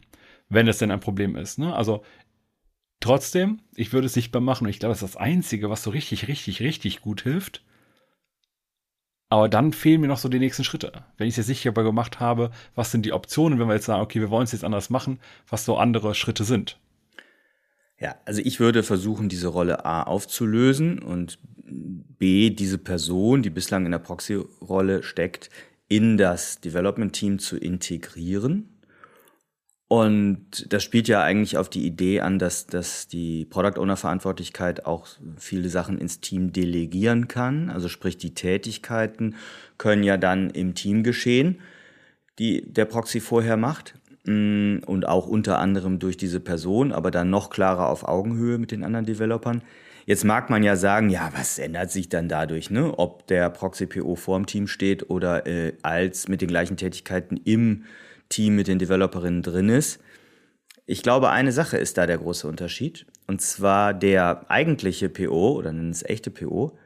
[0.48, 1.58] Wenn es denn ein Problem ist.
[1.58, 1.74] Ne?
[1.74, 2.04] Also
[3.00, 5.90] trotzdem, ich würde es sichtbar machen und ich glaube, das ist das Einzige, was so
[5.90, 7.62] richtig, richtig, richtig gut hilft.
[9.30, 10.92] Aber dann fehlen mir noch so die nächsten Schritte.
[11.16, 14.02] Wenn ich es jetzt sichtbar gemacht habe, was sind die Optionen, wenn wir jetzt sagen,
[14.02, 16.78] okay, wir wollen es jetzt anders machen, was so andere Schritte sind.
[17.98, 23.86] Ja, also ich würde versuchen, diese Rolle A aufzulösen und B, diese Person, die bislang
[23.86, 25.50] in der Proxy-Rolle steckt,
[25.88, 28.70] in das Development-Team zu integrieren.
[29.86, 34.86] Und das spielt ja eigentlich auf die Idee an, dass, dass die Product Owner Verantwortlichkeit
[34.86, 37.70] auch viele Sachen ins Team delegieren kann.
[37.70, 39.36] Also sprich, die Tätigkeiten
[39.78, 41.60] können ja dann im Team geschehen,
[42.38, 43.94] die der Proxy vorher macht.
[44.24, 48.70] Mm, und auch unter anderem durch diese Person, aber dann noch klarer auf Augenhöhe mit
[48.70, 49.62] den anderen Developern.
[50.06, 52.92] Jetzt mag man ja sagen, ja, was ändert sich dann dadurch, ne?
[52.98, 57.84] ob der Proxy-PO vorm Team steht oder äh, als mit den gleichen Tätigkeiten im
[58.28, 60.00] Team mit den Developerinnen drin ist.
[60.86, 63.06] Ich glaube, eine Sache ist da der große Unterschied.
[63.26, 66.76] Und zwar der eigentliche PO oder nennen es echte PO,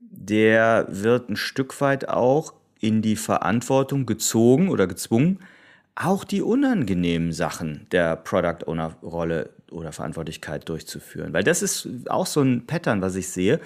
[0.00, 5.40] der wird ein Stück weit auch in die Verantwortung gezogen oder gezwungen,
[5.94, 11.32] auch die unangenehmen Sachen der Product Owner Rolle oder Verantwortlichkeit durchzuführen.
[11.32, 13.60] Weil das ist auch so ein Pattern, was ich sehe.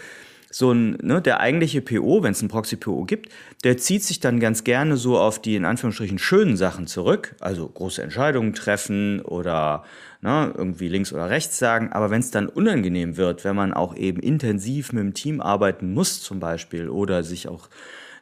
[0.49, 3.31] So ein, ne, der eigentliche PO, wenn es ein Proxy-PO gibt,
[3.65, 7.69] der zieht sich dann ganz gerne so auf die in Anführungsstrichen schönen Sachen zurück, also
[7.69, 9.85] große Entscheidungen treffen oder
[10.23, 11.93] ne, irgendwie links oder rechts sagen.
[11.93, 15.93] Aber wenn es dann unangenehm wird, wenn man auch eben intensiv mit dem Team arbeiten
[15.93, 17.69] muss zum Beispiel oder sich auch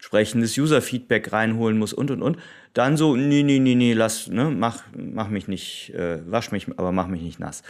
[0.05, 2.37] entsprechendes User-Feedback reinholen muss und und und,
[2.75, 6.69] dann so, nee, nee, nee, nee, lass, ne, mach, mach mich nicht, äh, wasch mich,
[6.77, 7.63] aber mach mich nicht nass.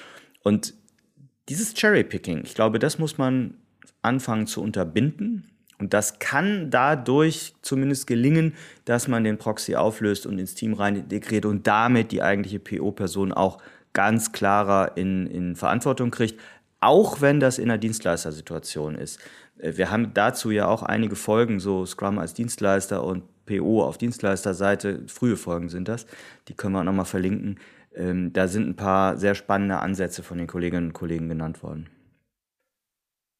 [0.42, 0.74] Und
[1.48, 3.54] dieses Cherry-Picking, ich glaube, das muss man
[4.02, 5.50] anfangen zu unterbinden.
[5.78, 10.96] Und das kann dadurch zumindest gelingen, dass man den Proxy auflöst und ins Team rein
[10.96, 16.40] integriert und damit die eigentliche PO-Person auch ganz klarer in, in Verantwortung kriegt,
[16.80, 19.20] auch wenn das in einer Dienstleistersituation ist.
[19.58, 23.98] Äh, wir haben dazu ja auch einige Folgen, so Scrum als Dienstleister und PO auf
[23.98, 26.06] Dienstleisterseite, frühe Folgen sind das,
[26.48, 27.58] die können wir auch nochmal verlinken.
[27.94, 31.88] Ähm, da sind ein paar sehr spannende Ansätze von den Kolleginnen und Kollegen genannt worden.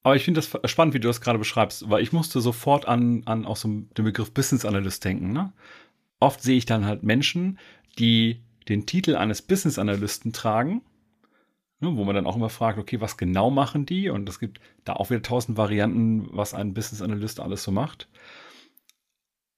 [0.04, 3.22] Aber ich finde das spannend, wie du das gerade beschreibst, weil ich musste sofort an,
[3.24, 5.32] an auch so den Begriff Business Analyst denken.
[5.32, 5.52] Ne?
[6.20, 7.58] Oft sehe ich dann halt Menschen,
[7.98, 10.82] die den Titel eines Business Analysten tragen,
[11.84, 14.08] ne, wo man dann auch immer fragt, okay, was genau machen die?
[14.08, 18.08] Und es gibt da auch wieder tausend Varianten, was ein Business Analyst alles so macht.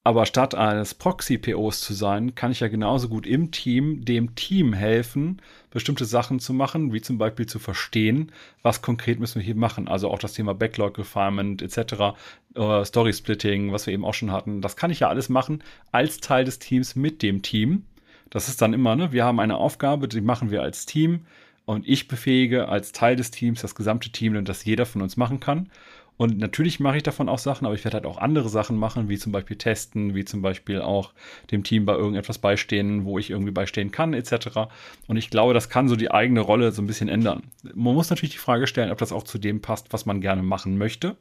[0.07, 4.73] Aber statt eines Proxy-POs zu sein, kann ich ja genauso gut im Team dem Team
[4.73, 8.31] helfen, bestimmte Sachen zu machen, wie zum Beispiel zu verstehen,
[8.63, 9.89] was konkret müssen wir hier machen.
[9.89, 12.15] Also auch das Thema Backlog Refinement etc.,
[12.55, 14.61] äh, Story Splitting, was wir eben auch schon hatten.
[14.61, 17.85] Das kann ich ja alles machen als Teil des Teams mit dem Team.
[18.31, 21.27] Das ist dann immer, ne, wir haben eine Aufgabe, die machen wir als Team
[21.67, 25.19] und ich befähige als Teil des Teams das gesamte Team und das jeder von uns
[25.19, 25.69] machen kann.
[26.17, 29.11] Und natürlich mache ich davon auch Sachen, aber ich werde halt auch andere Sachen machen,
[29.11, 31.13] wie zum Beispiel testen, wie zum Beispiel auch
[31.51, 34.71] dem Team bei irgendetwas beistehen, wo ich irgendwie beistehen kann, etc.
[35.07, 37.43] Und ich glaube, das kann so die eigene Rolle so ein bisschen ändern.
[37.75, 40.43] Man muss natürlich die Frage stellen, ob das auch zu dem passt, was man gerne
[40.43, 41.17] machen möchte.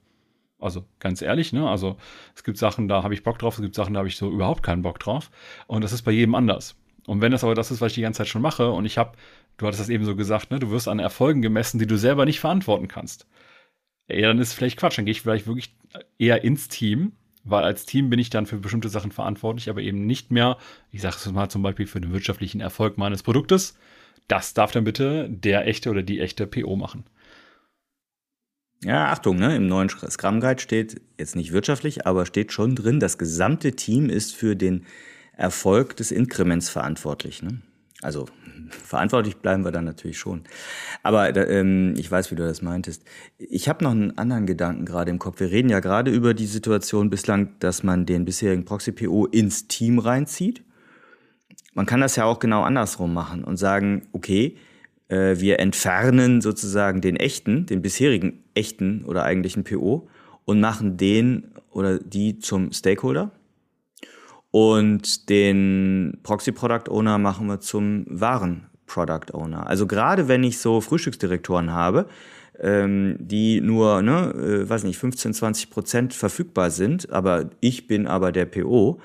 [0.59, 1.69] Also ganz ehrlich, ne?
[1.69, 1.97] Also
[2.33, 4.31] es gibt Sachen, da habe ich Bock drauf, es gibt Sachen, da habe ich so
[4.31, 5.29] überhaupt keinen Bock drauf.
[5.67, 6.77] Und das ist bei jedem anders.
[7.05, 8.97] Und wenn das aber das ist, was ich die ganze Zeit schon mache, und ich
[8.97, 9.11] habe,
[9.57, 12.25] du hattest das eben so gesagt, ne, du wirst an Erfolgen gemessen, die du selber
[12.25, 13.27] nicht verantworten kannst
[14.07, 14.97] ja, dann ist vielleicht Quatsch.
[14.97, 15.75] Dann gehe ich vielleicht wirklich
[16.17, 17.13] eher ins Team,
[17.43, 20.57] weil als Team bin ich dann für bestimmte Sachen verantwortlich, aber eben nicht mehr,
[20.91, 23.77] ich sage es mal zum Beispiel für den wirtschaftlichen Erfolg meines Produktes.
[24.27, 27.05] Das darf dann bitte der echte oder die echte PO machen.
[28.83, 29.55] Ja, Achtung, ne?
[29.55, 34.09] im neuen Scrum Guide steht jetzt nicht wirtschaftlich, aber steht schon drin, das gesamte Team
[34.09, 34.85] ist für den
[35.35, 37.41] Erfolg des Inkrements verantwortlich.
[37.41, 37.61] Ne?
[38.05, 38.27] Also
[38.69, 40.43] verantwortlich bleiben wir dann natürlich schon.
[41.01, 43.03] Aber ähm, ich weiß, wie du das meintest.
[43.39, 45.39] Ich habe noch einen anderen Gedanken gerade im Kopf.
[45.39, 49.97] Wir reden ja gerade über die Situation bislang, dass man den bisherigen Proxy-PO ins Team
[49.97, 50.63] reinzieht.
[51.73, 54.55] Man kann das ja auch genau andersrum machen und sagen, okay,
[55.07, 60.07] äh, wir entfernen sozusagen den echten, den bisherigen echten oder eigentlichen PO
[60.45, 63.31] und machen den oder die zum Stakeholder
[64.55, 69.67] und den Proxy Product Owner machen wir zum wahren Product Owner.
[69.67, 72.07] Also gerade wenn ich so Frühstücksdirektoren habe,
[72.61, 78.07] ähm, die nur, ne, äh, weiß nicht, 15, 20 Prozent verfügbar sind, aber ich bin
[78.07, 79.01] aber der PO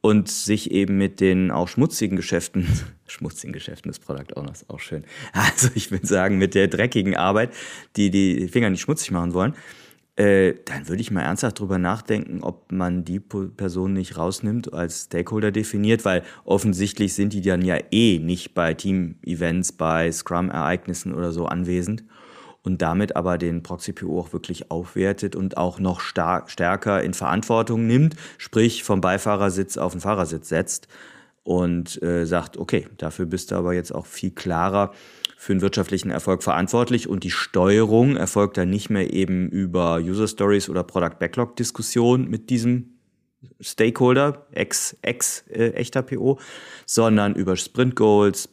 [0.00, 2.66] und sich eben mit den auch schmutzigen Geschäften,
[3.06, 5.04] schmutzigen Geschäften des Product Owners, auch schön.
[5.34, 7.52] Also ich will sagen, mit der dreckigen Arbeit,
[7.96, 9.54] die die Finger nicht schmutzig machen wollen,
[10.16, 15.04] äh, dann würde ich mal ernsthaft drüber nachdenken, ob man die Person nicht rausnimmt, als
[15.06, 21.32] Stakeholder definiert, weil offensichtlich sind die dann ja eh nicht bei Team-Events, bei Scrum-Ereignissen oder
[21.32, 22.04] so anwesend
[22.62, 27.86] und damit aber den Proxy-PO auch wirklich aufwertet und auch noch star stärker in Verantwortung
[27.86, 30.88] nimmt, sprich vom Beifahrersitz auf den Fahrersitz setzt
[31.42, 34.92] und äh, sagt, okay, dafür bist du aber jetzt auch viel klarer
[35.44, 40.26] für den wirtschaftlichen Erfolg verantwortlich und die Steuerung erfolgt dann nicht mehr eben über User
[40.26, 42.94] Stories oder Product Backlog Diskussion mit diesem
[43.60, 46.38] Stakeholder, ex, ex äh, echter PO,
[46.86, 48.48] sondern über Sprint Goals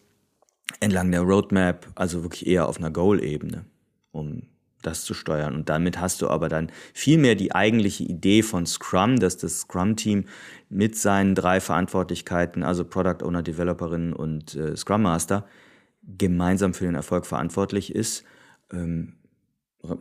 [0.81, 3.63] entlang der Roadmap, also wirklich eher auf einer Goal-Ebene,
[4.11, 4.41] um
[4.81, 5.55] das zu steuern.
[5.55, 9.61] Und damit hast du aber dann viel mehr die eigentliche Idee von Scrum, dass das
[9.61, 10.25] Scrum-Team
[10.67, 15.45] mit seinen drei Verantwortlichkeiten, also Product Owner, Developerin und äh, Scrum Master,
[16.03, 18.23] gemeinsam für den Erfolg verantwortlich ist,
[18.71, 19.13] ähm,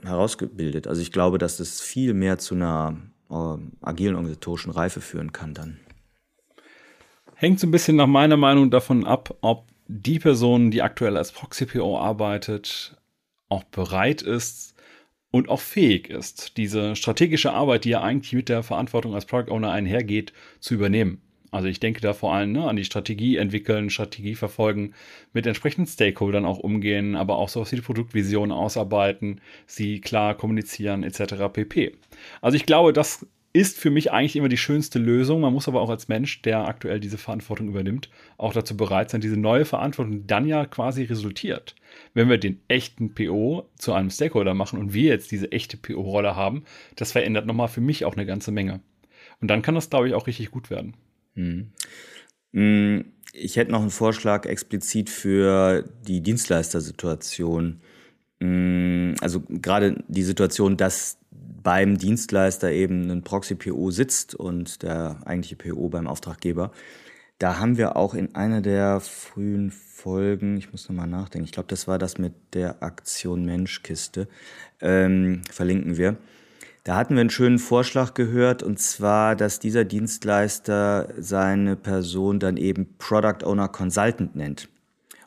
[0.02, 0.86] herausgebildet.
[0.86, 2.96] Also ich glaube, dass das viel mehr zu einer
[3.30, 5.78] äh, agilen organisatorischen Reife führen kann dann.
[7.34, 11.32] Hängt so ein bisschen nach meiner Meinung davon ab, ob die Person, die aktuell als
[11.32, 12.96] Proxy-PO arbeitet,
[13.48, 14.74] auch bereit ist
[15.30, 19.50] und auch fähig ist, diese strategische Arbeit, die ja eigentlich mit der Verantwortung als Product
[19.50, 21.22] Owner einhergeht, zu übernehmen.
[21.50, 24.94] Also ich denke da vor allem ne, an die Strategie entwickeln, Strategie verfolgen,
[25.32, 31.02] mit entsprechenden Stakeholdern auch umgehen, aber auch so wie die Produktvision ausarbeiten, sie klar kommunizieren
[31.02, 31.34] etc.
[31.52, 31.96] pp.
[32.40, 35.40] Also ich glaube, das ist für mich eigentlich immer die schönste Lösung.
[35.40, 39.20] Man muss aber auch als Mensch, der aktuell diese Verantwortung übernimmt, auch dazu bereit sein,
[39.20, 41.74] diese neue Verantwortung, dann ja quasi resultiert.
[42.14, 46.36] Wenn wir den echten PO zu einem Stakeholder machen und wir jetzt diese echte PO-Rolle
[46.36, 48.80] haben, das verändert nochmal für mich auch eine ganze Menge.
[49.40, 50.94] Und dann kann das, glaube ich, auch richtig gut werden.
[51.34, 51.72] Hm.
[52.52, 53.04] hm.
[53.32, 57.80] Ich hätte noch einen Vorschlag explizit für die Dienstleistersituation.
[58.40, 61.18] Hm, also gerade die Situation, dass
[61.62, 66.72] beim Dienstleister eben ein Proxy-PO sitzt und der eigentliche PO beim Auftraggeber.
[67.38, 71.68] Da haben wir auch in einer der frühen Folgen, ich muss nochmal nachdenken, ich glaube,
[71.68, 74.28] das war das mit der Aktion Menschkiste,
[74.80, 76.16] ähm, verlinken wir.
[76.84, 82.56] Da hatten wir einen schönen Vorschlag gehört, und zwar, dass dieser Dienstleister seine Person dann
[82.56, 84.68] eben Product Owner Consultant nennt.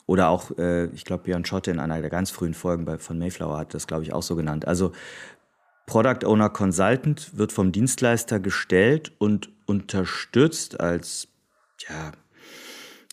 [0.06, 3.18] Oder auch, äh, ich glaube, Björn Schotte in einer der ganz frühen Folgen bei, von
[3.18, 4.66] Mayflower hat das, glaube ich, auch so genannt.
[4.66, 4.92] Also
[5.86, 11.28] Product Owner Consultant wird vom Dienstleister gestellt und unterstützt als
[11.88, 12.12] ja,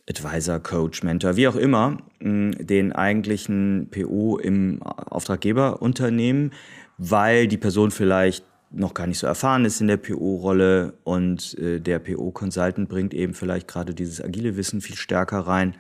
[0.10, 6.52] Advisor, Coach, Mentor, wie auch immer, den eigentlichen PO im Auftraggeberunternehmen,
[6.98, 11.80] weil die Person vielleicht noch gar nicht so erfahren ist in der PO-Rolle und äh,
[11.82, 15.76] der PO-Consultant bringt eben vielleicht gerade dieses agile Wissen viel stärker rein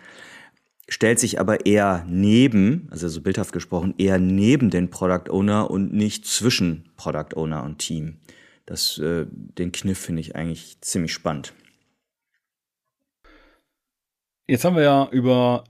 [0.91, 5.93] stellt sich aber eher neben, also so bildhaft gesprochen, eher neben den Product Owner und
[5.93, 8.17] nicht zwischen Product Owner und Team.
[8.65, 11.53] Das, äh, den Kniff finde ich eigentlich ziemlich spannend.
[14.51, 15.63] Jetzt haben wir ja über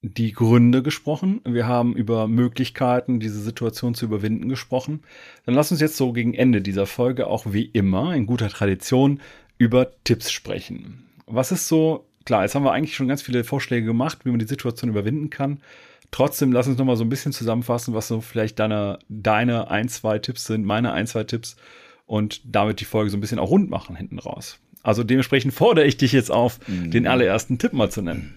[0.00, 1.42] die Gründe gesprochen.
[1.44, 5.02] Wir haben über Möglichkeiten, diese Situation zu überwinden gesprochen.
[5.44, 9.20] Dann lass uns jetzt so gegen Ende dieser Folge auch wie immer in guter Tradition
[9.58, 11.04] über Tipps sprechen.
[11.26, 14.38] Was ist so klar, jetzt haben wir eigentlich schon ganz viele Vorschläge gemacht, wie man
[14.38, 15.60] die Situation überwinden kann.
[16.10, 19.90] Trotzdem, lass uns noch mal so ein bisschen zusammenfassen, was so vielleicht deine, deine ein,
[19.90, 21.56] zwei Tipps sind, meine ein, zwei Tipps
[22.06, 24.58] und damit die Folge so ein bisschen auch rund machen hinten raus.
[24.82, 26.90] Also dementsprechend fordere ich dich jetzt auf, mhm.
[26.90, 28.34] den allerersten Tipp mal zu nennen.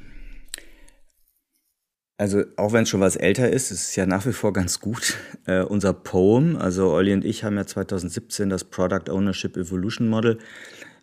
[2.18, 4.80] Also auch wenn es schon was älter ist, ist es ja nach wie vor ganz
[4.80, 5.18] gut.
[5.46, 10.38] Äh, unser Poem, also Olli und ich haben ja 2017 das Product Ownership Evolution Model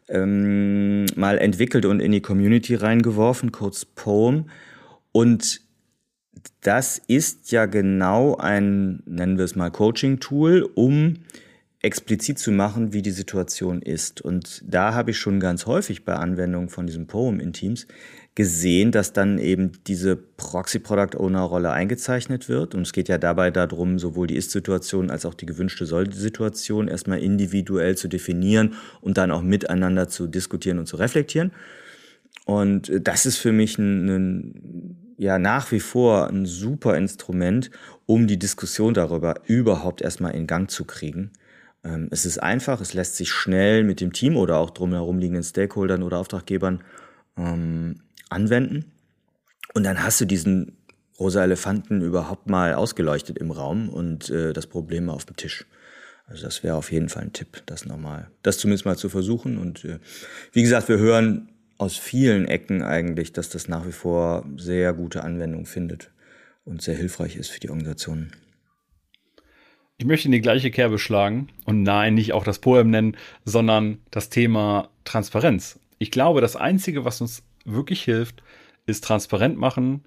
[0.08, 4.46] ähm, mal entwickelt und in die Community reingeworfen, kurz Poem.
[5.12, 5.60] Und
[6.62, 11.18] das ist ja genau ein, nennen wir es mal, Coaching-Tool, um
[11.82, 14.20] explizit zu machen, wie die Situation ist.
[14.20, 17.88] Und da habe ich schon ganz häufig bei Anwendungen von diesem Poem in Teams
[18.36, 22.76] gesehen, dass dann eben diese Proxy-Product-Owner-Rolle eingezeichnet wird.
[22.76, 27.18] Und es geht ja dabei darum, sowohl die Ist-Situation als auch die gewünschte Soll-Situation erstmal
[27.18, 31.50] individuell zu definieren und dann auch miteinander zu diskutieren und zu reflektieren.
[32.44, 37.70] Und das ist für mich ein, ein ja nach wie vor ein super Instrument,
[38.06, 41.32] um die Diskussion darüber überhaupt erstmal in Gang zu kriegen.
[41.84, 45.42] Ähm, es ist einfach, es lässt sich schnell mit dem Team oder auch drumherum liegenden
[45.42, 46.82] Stakeholdern oder Auftraggebern
[47.36, 48.92] ähm, anwenden.
[49.74, 50.76] Und dann hast du diesen
[51.18, 55.66] rosa Elefanten überhaupt mal ausgeleuchtet im Raum und äh, das Problem auf dem Tisch.
[56.26, 59.58] Also das wäre auf jeden Fall ein Tipp, das nochmal, das zumindest mal zu versuchen.
[59.58, 59.98] Und äh,
[60.52, 65.24] wie gesagt, wir hören aus vielen Ecken eigentlich, dass das nach wie vor sehr gute
[65.24, 66.10] Anwendung findet
[66.64, 68.32] und sehr hilfreich ist für die Organisationen.
[70.02, 73.98] Ich möchte in die gleiche Kerbe schlagen und nein, nicht auch das Poem nennen, sondern
[74.10, 75.78] das Thema Transparenz.
[75.98, 78.42] Ich glaube, das Einzige, was uns wirklich hilft,
[78.84, 80.02] ist transparent machen.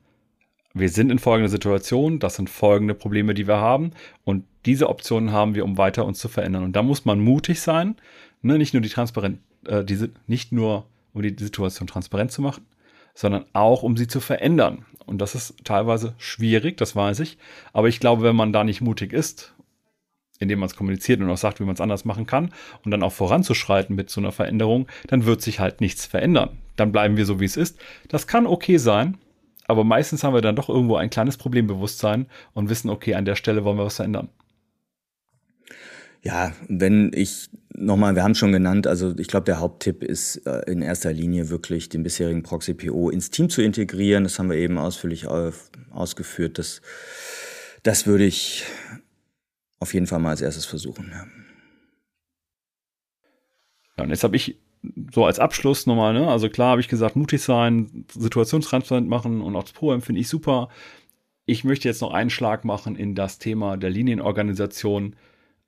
[0.74, 3.92] Wir sind in folgender Situation, das sind folgende Probleme, die wir haben
[4.26, 6.66] und diese Optionen haben wir, um weiter uns zu verändern.
[6.66, 7.96] Und da muss man mutig sein,
[8.42, 8.58] ne?
[8.58, 12.66] nicht nur die transparent, äh, diese, nicht nur um die Situation transparent zu machen,
[13.14, 14.84] sondern auch, um sie zu verändern.
[15.06, 17.38] Und das ist teilweise schwierig, das weiß ich.
[17.72, 19.55] Aber ich glaube, wenn man da nicht mutig ist,
[20.40, 22.52] indem man es kommuniziert und auch sagt, wie man es anders machen kann
[22.84, 26.58] und dann auch voranzuschreiten mit so einer Veränderung, dann wird sich halt nichts verändern.
[26.76, 27.80] Dann bleiben wir so, wie es ist.
[28.10, 29.18] Das kann okay sein,
[29.68, 33.36] aber meistens haben wir dann doch irgendwo ein kleines Problembewusstsein und wissen, okay, an der
[33.36, 34.30] Stelle wollen wir was verändern.
[36.22, 40.62] Ja, wenn ich nochmal, wir haben schon genannt, also ich glaube, der Haupttipp ist äh,
[40.72, 44.24] in erster Linie wirklich den bisherigen Proxy PO ins Team zu integrieren.
[44.24, 46.58] Das haben wir eben ausführlich ausgeführt.
[46.58, 46.82] Das,
[47.84, 48.64] das würde ich
[49.80, 51.10] auf jeden Fall mal als erstes versuchen.
[51.12, 51.26] Ja,
[53.98, 54.60] ja und jetzt habe ich
[55.14, 56.28] so als Abschluss nochmal, ne?
[56.28, 60.30] also klar habe ich gesagt, mutig sein, situationstransparent machen und auch das Pro finde ich
[60.30, 60.70] super.
[61.46, 65.16] Ich möchte jetzt noch einen Schlag machen in das Thema der Linienorganisation,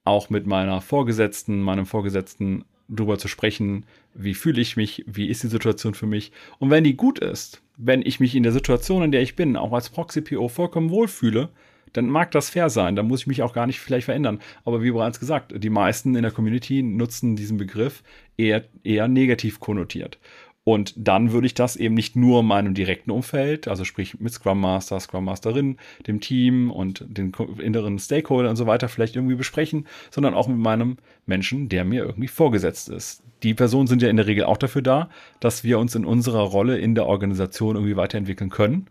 [0.04, 5.44] auch mit meiner Vorgesetzten, meinem Vorgesetzten drüber zu sprechen, wie fühle ich mich, wie ist
[5.44, 6.32] die Situation für mich.
[6.60, 9.58] Und wenn die gut ist, wenn ich mich in der Situation, in der ich bin,
[9.58, 11.50] auch als Proxy-PO vollkommen wohlfühle,
[11.98, 14.40] dann mag das fair sein, dann muss ich mich auch gar nicht vielleicht verändern.
[14.66, 18.04] Aber wie bereits gesagt, die meisten in der Community nutzen diesen Begriff
[18.38, 20.20] eher, eher negativ konnotiert.
[20.64, 24.60] Und dann würde ich das eben nicht nur meinem direkten Umfeld, also sprich mit Scrum
[24.60, 29.88] Master, Scrum Masterin, dem Team und den inneren Stakeholder und so weiter vielleicht irgendwie besprechen,
[30.12, 33.24] sondern auch mit meinem Menschen, der mir irgendwie vorgesetzt ist.
[33.44, 36.42] Die Personen sind ja in der Regel auch dafür da, dass wir uns in unserer
[36.42, 38.88] Rolle in der Organisation irgendwie weiterentwickeln können.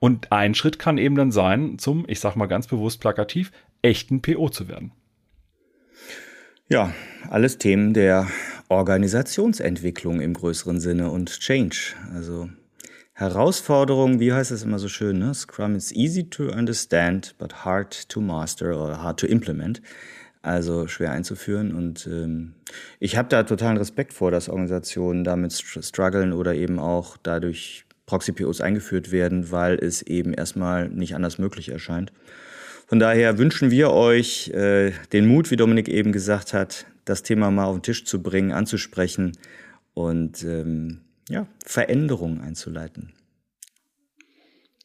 [0.00, 3.50] Und ein Schritt kann eben dann sein, zum, ich sag mal ganz bewusst plakativ,
[3.82, 4.92] echten PO zu werden.
[6.68, 6.92] Ja,
[7.30, 8.28] alles Themen der
[8.68, 11.94] Organisationsentwicklung im größeren Sinne und Change.
[12.14, 12.50] Also
[13.14, 15.34] Herausforderung, wie heißt es immer so schön, ne?
[15.34, 19.82] Scrum is easy to understand, but hard to master or hard to implement.
[20.42, 21.74] Also schwer einzuführen.
[21.74, 22.54] Und ähm,
[23.00, 28.60] ich habe da totalen Respekt vor, dass Organisationen damit strugglen oder eben auch dadurch Proxy-POs
[28.60, 32.10] eingeführt werden, weil es eben erstmal nicht anders möglich erscheint.
[32.86, 37.50] Von daher wünschen wir euch äh, den Mut, wie Dominik eben gesagt hat, das Thema
[37.50, 39.32] mal auf den Tisch zu bringen, anzusprechen
[39.92, 43.12] und ähm, ja, Veränderungen einzuleiten.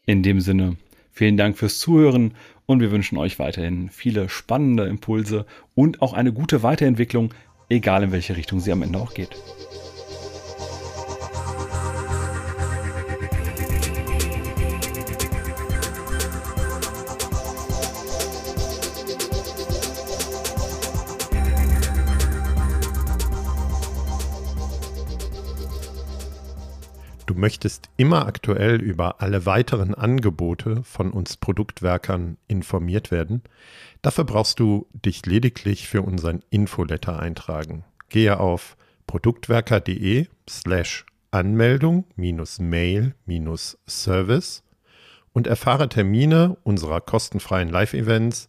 [0.05, 0.75] In dem Sinne,
[1.13, 2.33] vielen Dank fürs Zuhören
[2.65, 7.33] und wir wünschen euch weiterhin viele spannende Impulse und auch eine gute Weiterentwicklung,
[7.69, 9.37] egal in welche Richtung sie am Ende auch geht.
[27.43, 33.41] Möchtest immer aktuell über alle weiteren Angebote von uns Produktwerkern informiert werden.
[34.01, 37.83] Dafür brauchst du dich lediglich für unseren Infoletter eintragen.
[38.07, 38.77] Gehe auf
[39.07, 43.13] produktwerker.de slash Anmeldung Mail
[43.87, 44.63] Service
[45.33, 48.47] und erfahre Termine unserer kostenfreien Live-Events,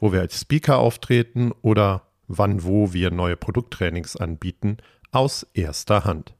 [0.00, 4.78] wo wir als Speaker auftreten oder wann wo wir neue Produkttrainings anbieten,
[5.12, 6.34] aus erster Hand.